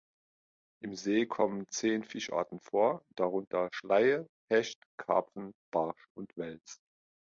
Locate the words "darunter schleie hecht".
3.15-4.81